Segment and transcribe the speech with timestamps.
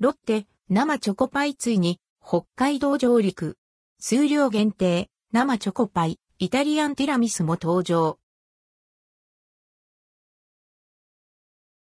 [0.00, 3.58] ロッテ、生チョコパイついに、北海道上陸。
[3.98, 8.20] 数量限定、生チョコパイ、イタリアンティラミスも登場。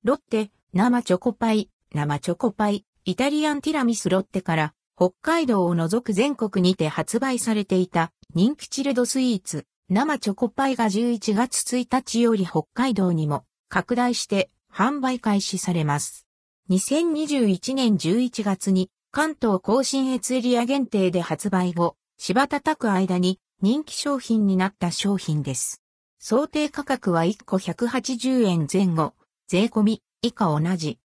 [0.03, 16.27] ロッテ、生チョコパイ、生チョコパイ、イタリアンティラミスロッテから、北海道を除く全国にて発売されていた人気チルドスイーツ、生チョコパイが11月1日より北海道にも拡大して販売開始されます。
[16.69, 25.81] 2021年11月に関東甲信越エリア限定で発売後、芝叩く間に人気商品になった商品です。
[26.19, 29.13] 想定価格は1個180円前後、
[29.49, 30.99] 税込み以下同じ。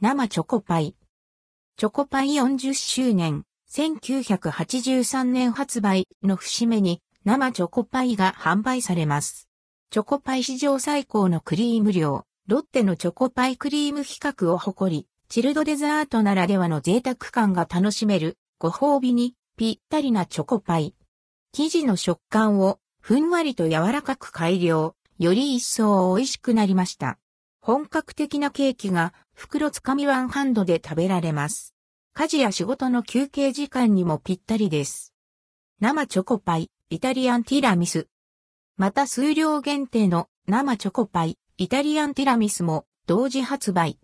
[0.00, 0.96] 生チョコパイ。
[1.76, 9.48] チョコパイ40周年、1983年発売の節目に生チョコパイが販売されます。
[9.90, 20.96] チョコパイ史上最高のクリーム量、ロッテのチョコパイクリーム比較を誇り、チルドデザートならではの贅沢感が楽しめる、ご褒美にぴったりなチョコパイ。
[21.52, 27.20] 生地の食感をふんわりと柔らかく改良、より一層美味しくなりました。
[27.60, 31.76] 本格的なケーキが袋つかみワンハンドで食べられます。
[32.14, 35.14] 家事や仕事の休憩時間にもぴったりです。
[35.78, 38.08] 生チョコパイ、イタリアンティラミス。
[38.76, 43.98] また数量限定の生チョコパイ、イタリアンティラミスも同時発売。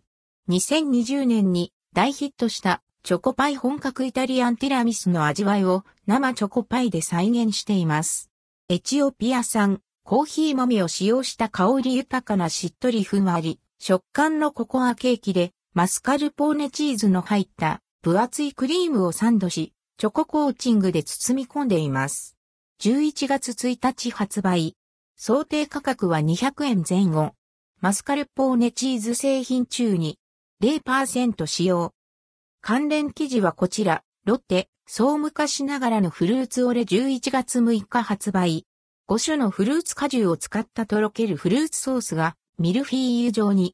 [0.51, 8.31] 2020年に大ヒットしたチョコパイ本格イタリアンティラミスの味わいを生チョコパイで再現しています。
[8.69, 22.37] エチオピア産コーヒー豆を使用した香り豊かなしっとりふんわり、食感のココアケーキでマスカルポーネチーズの入った分厚いクリームをサンドし、チョココーチングで包み込んでいます。
[22.83, 24.77] 11月1日発売。
[25.17, 27.33] 想定価格は200円前後。
[27.83, 30.19] マスカルポーネチーズ製品中に
[30.63, 31.93] 0%使用。
[32.63, 38.65] 関連記事はこちら、ロッテ、そう昔ながらのフルーツオレ11月6日発売。
[39.11, 43.65] 5種のフルーツ果汁を使ったとろけるフルーツソースがミルフィーユ状に